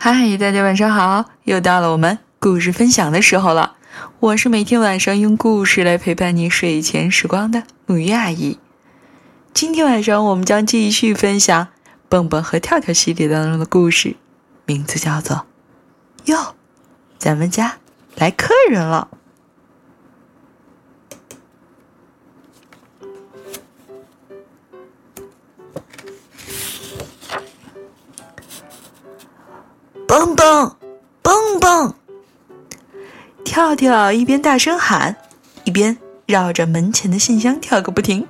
[0.00, 1.24] 嗨，大家晚上好！
[1.42, 3.74] 又到了我们故事分享的时候了。
[4.20, 8.60] 我是每天晚上用故事来陪伴你睡前时光的木鱼阿姨。
[9.52, 11.64] 今天晚上我们将继续分享
[12.08, 14.14] 《蹦蹦和跳跳》系列当中的故事，
[14.66, 15.46] 名字叫做
[16.26, 16.54] “哟，
[17.18, 17.78] 咱们家
[18.14, 19.08] 来客人了”。
[30.08, 30.74] 蹦蹦，
[31.20, 31.94] 蹦蹦！
[33.44, 35.14] 跳跳一边大声喊，
[35.64, 38.26] 一边绕着门前的信箱跳个不停。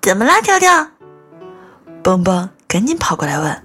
[0.00, 0.88] 怎么啦，跳跳？
[2.02, 3.62] 蹦蹦赶紧跑过来问。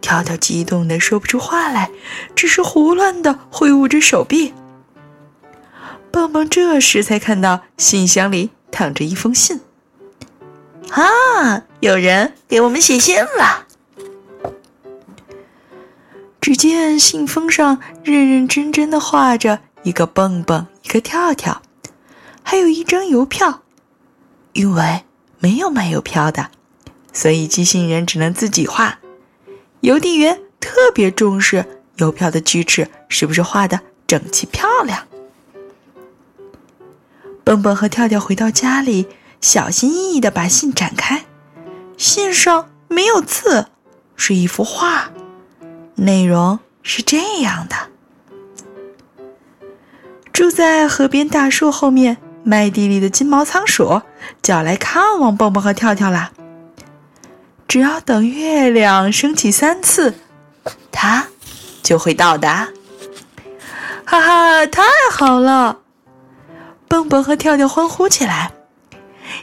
[0.00, 1.92] 跳跳激动的说不出话来，
[2.34, 4.52] 只是胡乱的挥舞着手臂。
[6.10, 9.60] 蹦蹦这时才看到信箱里躺着一封信。
[10.90, 13.67] 啊，有人给我们写信了。
[16.48, 21.60] 只见信封上认认真真的画着一个蹦蹦，一个跳跳，
[22.42, 23.64] 还有一张邮票。
[24.54, 25.02] 因为
[25.40, 26.50] 没有卖邮票的，
[27.12, 28.98] 所以寄信人只能自己画。
[29.82, 35.06] 邮递员特别重视邮票的锯齿是不是画的整齐漂亮。
[37.44, 39.06] 蹦蹦和跳跳回到家里，
[39.42, 41.26] 小心翼翼的把信展开，
[41.98, 43.66] 信上没有字，
[44.16, 45.10] 是一幅画。
[45.98, 47.76] 内容是这样的：
[50.32, 54.00] 住在河边大树后面麦地里的金毛仓鼠
[54.40, 56.30] 叫来看望蹦蹦和跳跳啦。
[57.66, 60.14] 只要等月亮升起三次，
[60.92, 61.26] 它
[61.82, 62.68] 就会到达。
[64.04, 65.78] 哈哈，太好了！
[66.86, 68.52] 蹦蹦和跳跳欢呼起来：“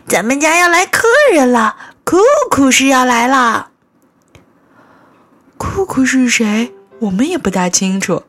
[0.07, 2.17] 咱们家要来客人了，酷
[2.49, 3.67] 酷是要来了。”
[5.85, 6.73] 酷酷是谁？
[6.97, 8.23] 我们也不大清楚，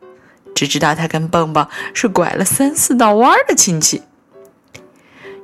[0.54, 4.02] 只知道他跟蹦蹦是拐了三四道弯的亲戚。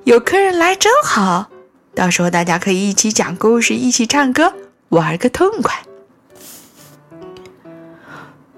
[0.04, 1.48] 有客人来真好，
[1.94, 4.52] 到时候大家可以一起讲故事，一起唱歌，
[4.90, 5.74] 玩个痛快。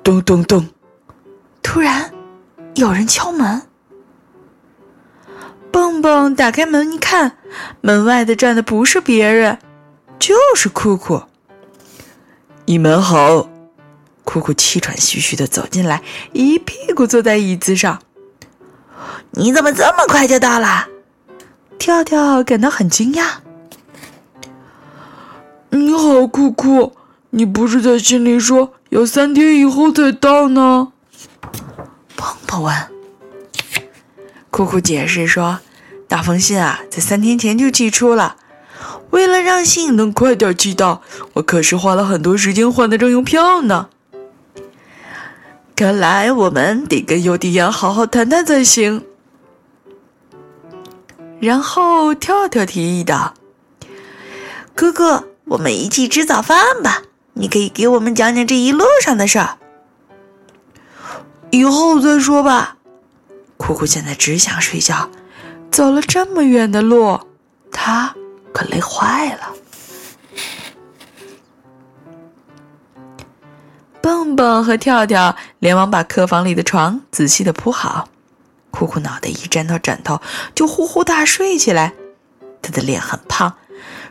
[0.03, 0.67] 咚咚咚！
[1.63, 2.13] 突然
[2.75, 3.63] 有人敲门。
[5.71, 7.39] 蹦蹦打开门一看，
[7.81, 9.59] 门外的站的不是别人，
[10.19, 11.23] 就是酷酷。
[12.67, 13.49] 你们好，
[14.25, 16.03] 酷酷气喘吁吁的走进来，
[16.33, 18.01] 一屁股坐在椅子上。
[19.33, 20.87] 你怎么这么快就到了？
[21.79, 23.27] 跳跳感到很惊讶。
[25.69, 26.95] 你好，酷酷，
[27.31, 30.93] 你不是在信里说要三天以后才到呢？
[32.17, 32.75] 蹦蹦问。
[34.51, 35.59] 酷酷解释说，
[36.09, 38.37] 大封信啊，在三天前就寄出了。
[39.15, 41.01] 为了让信能快点寄到，
[41.35, 43.89] 我可是花了很多时间换的张邮票呢。
[45.77, 49.05] 看来我们得跟邮递员好好谈谈才行。
[51.39, 53.35] 然后跳跳提议道
[54.75, 57.03] ：“哥哥，我们一起吃早饭吧。
[57.35, 59.59] 你可以给我们讲讲这一路上的事儿。”
[61.53, 62.79] 以后再说吧。
[63.59, 65.09] 酷酷现在只想睡觉，
[65.71, 67.21] 走了这么远的路，
[67.71, 68.17] 他。
[68.55, 69.53] 可累坏了，
[74.01, 78.09] 蹦蹦和跳跳连忙把客房里的床仔细的铺好。
[78.71, 80.21] 酷酷脑袋一沾到枕头
[80.55, 81.95] 就呼呼大睡起来。
[82.63, 83.57] 他的脸很胖，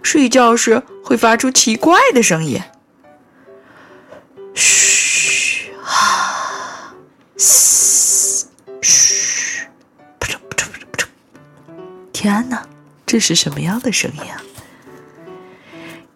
[0.02, 2.62] 睡觉时会发出奇怪的声音。
[4.54, 6.94] 嘘，啊，
[7.38, 8.48] 嘶，
[8.81, 9.68] 嘘，
[10.20, 11.06] 扑哧扑哧扑哧扑哧。
[12.12, 12.62] 天哪！
[13.13, 14.41] 这是什么样的声音啊？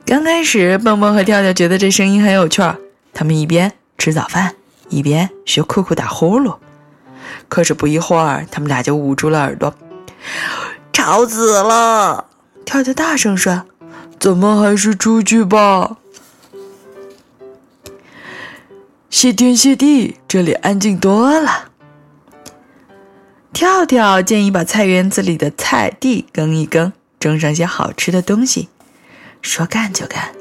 [0.04, 2.76] 刚开始，蹦蹦和跳跳觉得这声音很有趣儿，
[3.14, 4.56] 他们一边吃早饭，
[4.90, 6.58] 一边学酷酷打呼噜。
[7.48, 9.76] 可是不一会儿，他们俩就捂住了耳朵，
[10.92, 12.26] 吵死了！
[12.66, 13.66] 跳跳大声说
[14.20, 15.98] ：“咱们还是出去吧。”
[19.12, 21.70] 谢天谢地，这里安静多了。
[23.58, 28.70] 跳跳建议把菜园子里的菜地耕一耕，种上些好吃的东西。
[29.42, 30.32] 说干就干，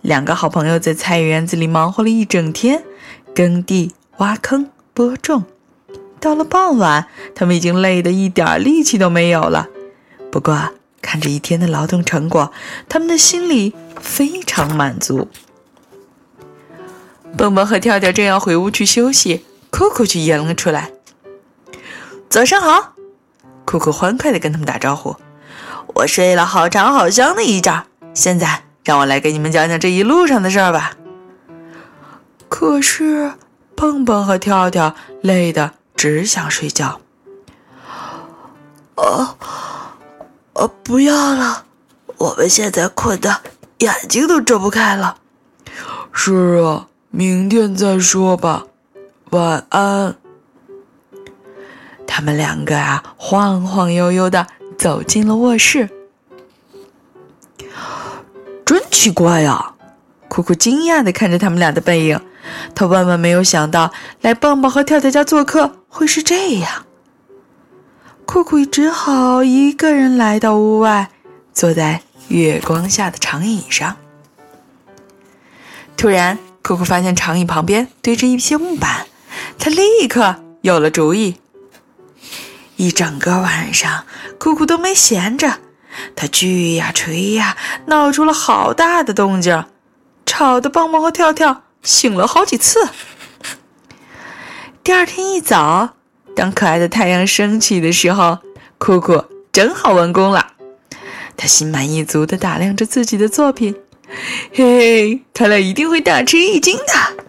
[0.00, 2.84] 两个好朋友在菜园子里忙活了一整天，
[3.34, 5.42] 耕地、挖坑、播种。
[6.20, 9.66] 到了傍晚，他们已经累得一点力气都没有了。
[10.30, 10.68] 不过，
[11.00, 12.52] 看着一天的劳动成果，
[12.88, 15.26] 他们的心里非常满足。
[17.36, 20.92] 蹦蹦和跳跳正要回屋去休息，酷酷却迎了出来。
[22.32, 22.94] 早上好，
[23.66, 25.14] 酷酷欢快地跟他们打招呼。
[25.96, 27.84] 我睡了好长好香的一觉，
[28.14, 30.96] 现在让我来给你们讲讲这一路上的事儿吧。
[32.48, 33.34] 可是
[33.76, 37.02] 蹦蹦和跳跳累得只想睡觉。
[38.94, 39.36] 哦，
[40.54, 41.66] 哦，不要了，
[42.16, 43.42] 我们现在困得
[43.80, 45.18] 眼睛都睁不开了。
[46.14, 48.64] 是啊，明天再说吧。
[49.32, 50.16] 晚安。
[52.06, 54.46] 他们两个啊，晃晃悠悠的
[54.78, 55.88] 走进了卧室。
[58.64, 59.74] 真奇怪呀！
[60.28, 62.18] 酷酷惊讶的看着他们俩的背影，
[62.74, 66.86] 他万万没有想到来蹦蹦和跳跳家做客会是这样。
[68.24, 71.10] 酷酷只好一个人来到屋外，
[71.52, 73.94] 坐在月光下的长椅上。
[75.98, 79.06] 突然，酷酷发现长椅旁边堆着一些木板，
[79.58, 81.41] 他立刻有了主意。
[82.82, 84.04] 一整个晚上，
[84.40, 85.60] 酷酷都没闲着，
[86.16, 87.56] 他锯呀锤呀，
[87.86, 89.64] 闹出了好大的动静，
[90.26, 92.88] 吵得蹦蹦和跳跳醒了好几次。
[94.82, 95.90] 第二天一早，
[96.34, 98.38] 当可爱的太阳升起的时候，
[98.78, 100.54] 酷酷正好完工了。
[101.36, 103.76] 他心满意足地打量着自己的作品，
[104.52, 107.24] 嘿，他俩一定会大吃一惊的。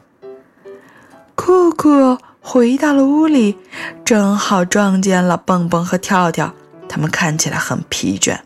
[1.36, 2.18] 酷酷。
[2.45, 3.57] 回到了屋里，
[4.04, 6.54] 正好撞见了蹦蹦和跳跳，
[6.90, 8.38] 他们看起来很疲倦。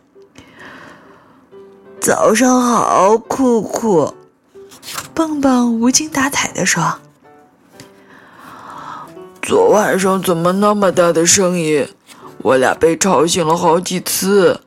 [1.99, 4.13] 早上好，酷酷。
[5.15, 6.99] 蹦蹦无精打采地说
[9.41, 11.89] ：“昨晚上怎么那么大的声音？
[12.43, 14.61] 我俩被吵醒了好几次。”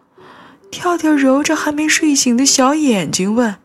[0.70, 3.56] 跳跳揉着还没睡醒的小眼睛问：“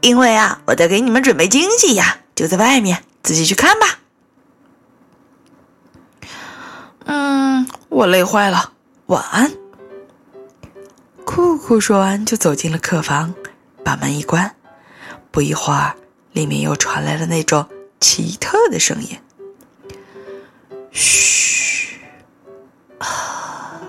[0.00, 3.98] 因为啊，我在给你们准备惊喜呀，就在外面，自己去看吧。”
[7.06, 8.72] 嗯，我累坏了，
[9.06, 9.50] 晚安。
[11.24, 13.34] 酷酷说完就走进了客房，
[13.84, 14.54] 把门一关。
[15.30, 15.94] 不一会儿，
[16.32, 17.66] 里面又传来了那种
[18.00, 19.16] 奇特的声音
[20.90, 22.00] ：“嘘，
[22.98, 23.80] 啊，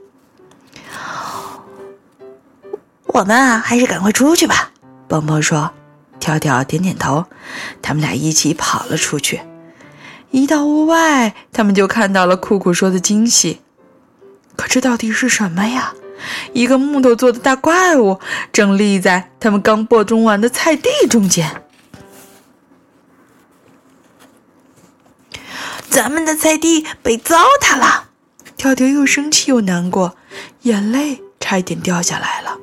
[3.13, 4.71] 我们啊，还是赶快出去吧。”
[5.07, 5.71] 蹦蹦说。
[6.27, 7.25] 跳跳点点头，
[7.81, 9.39] 他们俩一起跑了出去。
[10.31, 13.61] 一到屋外，他们就看到了酷酷说的惊喜。
[14.57, 15.93] 可这到底是什么呀？
[16.51, 18.19] 一个木头做的大怪物
[18.51, 21.61] 正立在他们刚播种完的菜地中间。
[25.89, 28.09] 咱们的菜地被糟蹋了！
[28.57, 30.17] 跳跳又生气又难过，
[30.63, 32.57] 眼泪差一点掉下来了。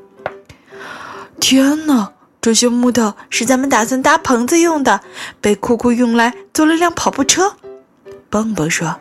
[1.41, 2.14] 天哪！
[2.45, 5.01] 这些木头是咱们打算搭棚子用的，
[5.41, 7.57] 被酷酷用来做了辆跑步车。
[8.29, 9.01] 蹦蹦说：“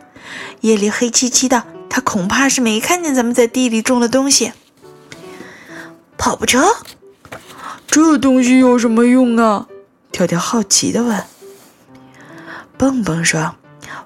[0.62, 4.54] 夜里黑漆漆的，他恐怕是没看见咱们在地里种的东西。”
[6.16, 6.74] 跑步车，
[7.86, 9.66] 这东西有什么用啊？
[10.10, 11.22] 跳跳好奇地问。
[12.78, 13.56] 蹦蹦说：“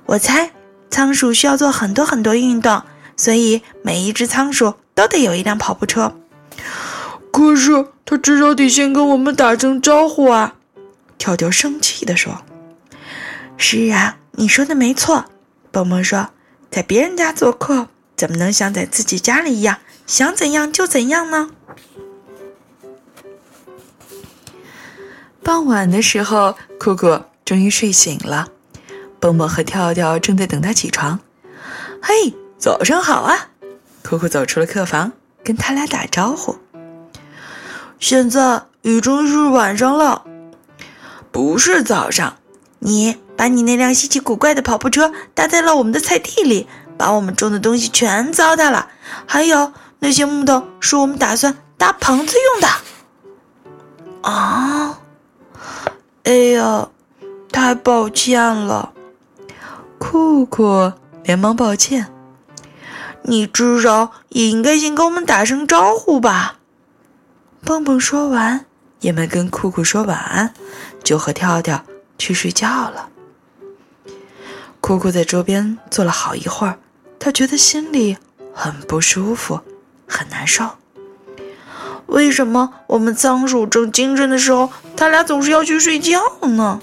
[0.07, 0.51] 我猜
[0.91, 2.83] 仓鼠需要做很多很多运动，
[3.17, 6.13] 所以每一只仓鼠都得有一辆跑步车。”
[7.39, 10.57] 可是他至少得先跟我们打声招呼啊！
[11.19, 12.43] 跳跳生气地说
[13.57, 15.27] ：“是啊，你说的没错。”
[15.71, 16.31] 蹦蹦说
[16.69, 17.87] ：“在别人家做客，
[18.17, 21.51] 怎么能像在自己家里一样，想怎样就怎样呢？”
[25.45, 28.49] 傍晚的时候，酷酷终于睡醒了。
[29.21, 31.21] 蹦蹦和跳跳正在等他起床。
[32.03, 33.51] “嘿，早上好啊！”
[34.03, 35.13] 酷酷走出了客房，
[35.45, 36.59] 跟他俩打招呼。
[37.99, 40.23] 现在已经是晚上了，
[41.31, 42.37] 不是早上。
[42.81, 48.89] 你把你那辆稀奇古怪的跑步车搭在了我们的菜地里，把我们种的东西全糟蹋了。
[49.27, 52.69] 还有那些木头是我们打算搭棚子用的。
[54.23, 55.01] 啊！
[56.25, 56.89] 哎呀，
[57.51, 58.93] 太抱歉了，
[59.99, 60.93] 酷酷
[61.25, 62.13] 连忙抱歉。
[63.23, 66.58] 你至少也应该先跟我们打声招呼吧。
[67.69, 68.65] 蹦蹦说完，
[69.01, 70.55] 也没跟酷酷说晚安，
[71.05, 71.85] 就和跳跳
[72.17, 73.11] 去睡觉了。
[74.81, 76.79] 酷酷在桌边坐了好一会儿，
[77.19, 78.17] 他觉得心里
[78.55, 79.61] 很不舒服，
[80.07, 80.67] 很难受。
[82.07, 86.81] 为什么我们仓鼠正精神的时候，他俩总是要去睡觉呢？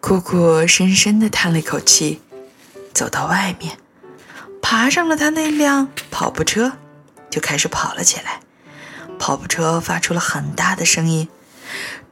[0.00, 2.20] 酷酷深深的叹了一口气，
[2.92, 3.78] 走到外面，
[4.60, 6.72] 爬上了他那辆跑步车。
[7.34, 8.38] 就开始跑了起来，
[9.18, 11.28] 跑步车发出了很大的声音，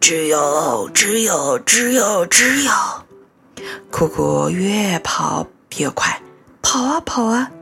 [0.00, 2.73] 吱有吱有吱有吱有。
[3.93, 6.21] 酷酷越跑越快，
[6.61, 7.52] 跑啊跑啊，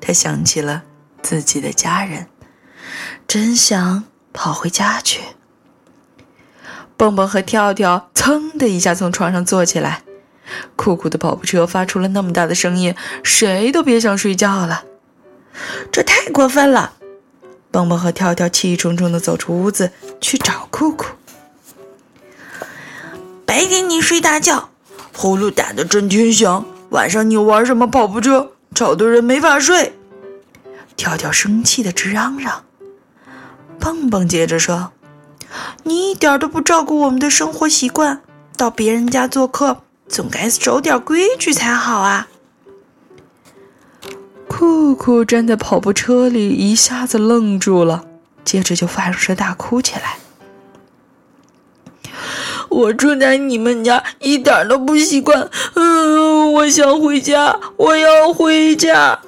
[0.00, 0.84] 他想起了
[1.22, 2.28] 自己的家人，
[3.26, 5.22] 真想跑回家去。
[6.96, 10.04] 蹦蹦和跳跳噌的一下从床上坐起来，
[10.76, 12.94] 酷酷的跑步车发出了那么大的声音，
[13.24, 14.84] 谁都别想睡觉了。
[15.90, 16.94] 这太过分了！
[17.70, 21.06] 蹦蹦和跳跳气冲冲的走出屋子去找酷酷。
[23.46, 24.70] 白天你睡大觉，
[25.14, 29.94] 呼噜打得震天响；晚上你玩什么跑步车，吵得人没法睡。
[30.96, 32.64] 跳跳生气的直嚷嚷。
[33.78, 34.92] 蹦蹦接着说。
[35.82, 38.22] 你一点都不照顾我们的生活习惯，
[38.56, 42.28] 到别人家做客总该守点规矩才好啊！
[44.62, 48.04] 酷酷站在跑步车里，一下子愣住了，
[48.44, 50.18] 接着就放声大哭起来。
[52.68, 59.18] 我住在你们家一点都不习惯，嗯，我想回家，我要回家。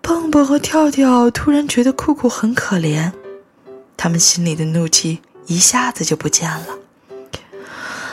[0.00, 3.12] 蹦蹦和跳跳突然觉得酷酷很可怜。
[3.98, 6.78] 他们心里的怒气一下子就不见了。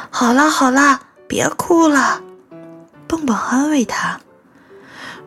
[0.09, 2.21] 好啦好啦，别哭了，
[3.07, 4.19] 蹦蹦安慰他。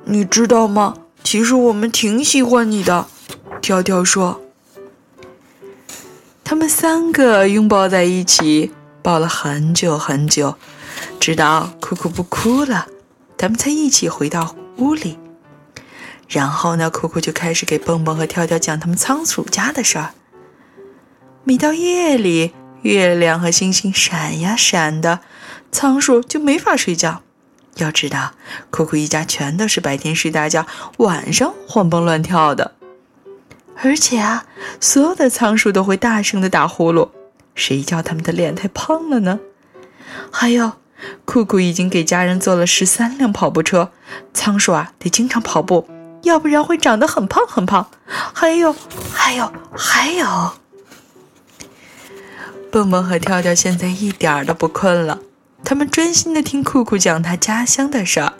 [0.08, 0.94] 你知道吗？
[1.24, 3.08] 其实我们挺喜欢你的，
[3.60, 4.40] 跳跳说。
[6.44, 8.70] 他们三个拥抱在一起，
[9.02, 10.54] 抱了很久很久，
[11.18, 12.86] 直到酷酷不哭了，
[13.36, 15.18] 他们才一起回到屋里。
[16.28, 20.14] 然后呢，酷酷就开始给蹦蹦和跳跳讲他们仓鼠家的事儿。
[21.42, 25.18] 每到夜里，月亮和星星闪呀闪的，
[25.72, 27.22] 仓鼠就没法睡觉。
[27.76, 28.32] 要知道，
[28.70, 30.66] 酷酷一家全都是白天睡大觉，
[30.98, 32.72] 晚上活蹦乱跳的。
[33.82, 34.46] 而且啊，
[34.80, 37.10] 所有的仓鼠都会大声的打呼噜，
[37.54, 39.38] 谁叫他们的脸太胖了呢？
[40.30, 40.72] 还有，
[41.26, 43.90] 酷酷已经给家人做了十三辆跑步车，
[44.32, 45.86] 仓鼠啊得经常跑步，
[46.22, 47.90] 要不然会长得很胖很胖。
[48.06, 48.74] 还有，
[49.12, 50.52] 还有，还有。
[52.72, 55.18] 蹦蹦和跳跳现在一点儿都不困了，
[55.68, 58.34] 他们专心的听酷酷讲他家乡的事儿。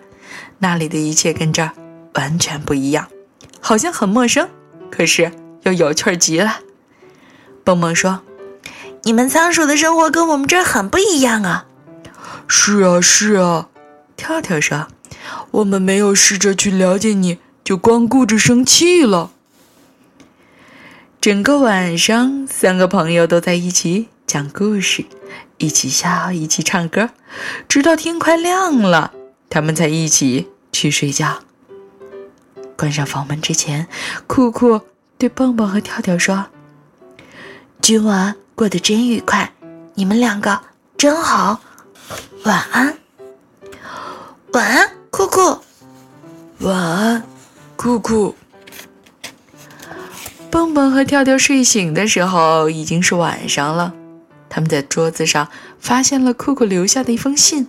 [0.61, 1.73] 那里的一切跟这儿
[2.15, 3.09] 完全不一样，
[3.61, 4.49] 好像很陌生，
[4.93, 5.33] 可是
[5.65, 6.61] 又有趣极了。
[7.65, 8.23] 蹦蹦说
[9.03, 11.67] ：“你们仓鼠的生活跟我们这儿很不一样啊。
[12.47, 13.71] ”“是啊，是啊。”
[14.17, 14.87] 跳跳说
[15.51, 19.33] ：“我们没有试着去了解你，就光顾着生气了。”
[21.21, 24.07] 整个晚上，三个朋友都在一起。
[24.27, 25.05] 讲故事，
[25.59, 27.11] 一起笑，一起唱歌，
[27.69, 29.13] 直到天快亮了，
[29.49, 31.39] 他们才一起去睡觉。
[32.77, 33.87] 关上房门之前，
[34.27, 34.81] 酷酷
[35.17, 36.47] 对蹦蹦和跳跳说
[37.81, 39.53] ：“今晚过得真愉快，
[39.95, 40.61] 你们两个
[40.99, 41.61] 真好，
[42.45, 42.99] 晚安。”
[44.53, 45.59] 晚安，酷酷。
[46.59, 47.23] 晚安，
[47.77, 48.35] 酷酷。
[50.51, 53.95] 蹦蹦和跳跳睡醒的时候，已经是晚上了。
[54.57, 57.69] 他们在桌子上发现了酷酷留下的一封信，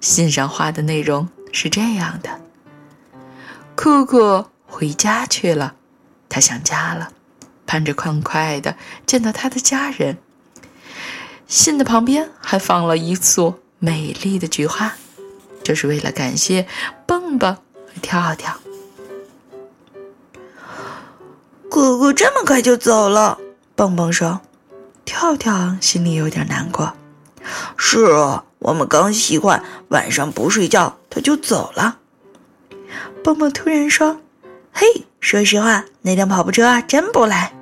[0.00, 2.40] 信上画的内容是这样的：
[3.74, 5.74] 酷酷回家去了，
[6.28, 7.10] 他想家了，
[7.66, 10.18] 盼着快快的见到他的家人。
[11.48, 14.92] 信的旁边还放了一束美丽的菊花，
[15.64, 16.68] 这是为了感谢
[17.08, 18.56] 蹦蹦和跳跳。
[21.68, 23.36] 酷酷这么快就走了，
[23.74, 24.40] 蹦蹦说。
[25.20, 26.94] 跳跳心里有点难过。
[27.76, 31.98] 是啊，我们刚习惯晚上不睡觉，他就走了。
[33.22, 34.18] 蹦蹦突然说
[34.72, 34.86] ：“嘿，
[35.20, 37.52] 说实话，那辆跑步车啊，真不赖。”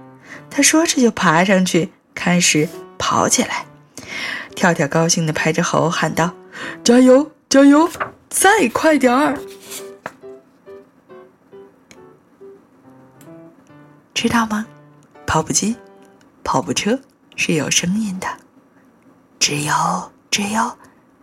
[0.49, 3.67] 他说着就爬上去，开始跑起来。
[4.55, 6.33] 跳跳高兴地拍着喉喊道
[6.85, 7.91] ：“加油，加油，
[8.29, 9.37] 再快点儿！”
[14.15, 14.65] 知道吗？
[15.27, 15.75] 跑步机，
[16.45, 17.01] 跑步车。
[17.39, 18.27] 是有声音的，
[19.39, 19.73] 只有
[20.29, 20.77] 只有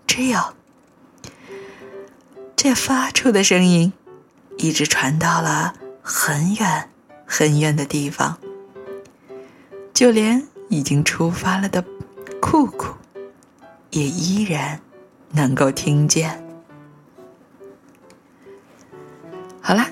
[0.07, 0.39] 只有，
[2.55, 3.91] 这发出的声音
[4.57, 6.89] 一直传到了很远
[7.27, 8.37] 很远的地方，
[9.93, 11.83] 就连已经出发了的
[12.41, 12.95] 酷酷
[13.89, 14.79] 也依然
[15.31, 16.41] 能够听见。
[19.61, 19.89] 好啦，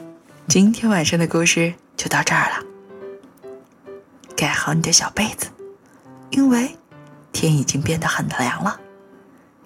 [0.48, 2.64] 今天晚上的故事就到这儿了，
[4.38, 5.48] 盖好你的小被子。
[6.34, 6.76] 因为
[7.32, 8.80] 天已经变得很凉了，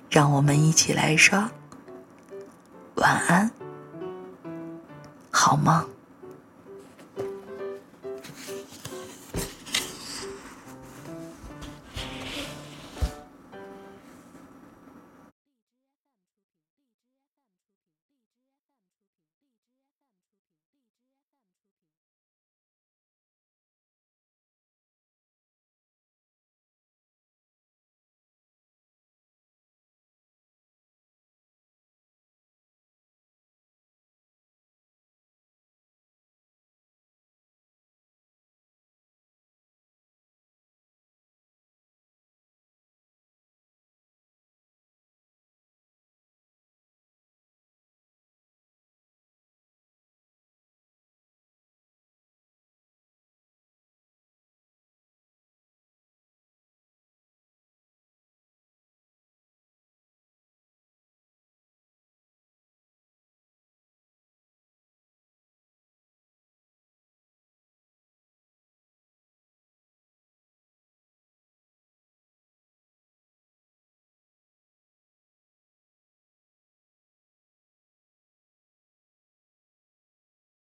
[0.10, 1.50] 让我们一起来说
[2.96, 3.50] 晚安，
[5.32, 5.97] 好梦。